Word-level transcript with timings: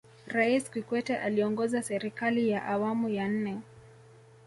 rais 0.27 0.71
kikwete 0.71 1.17
aliongoza 1.17 1.83
serikali 1.83 2.49
ya 2.49 2.65
awamu 2.65 3.09
ya 3.09 3.27
nne 3.29 3.61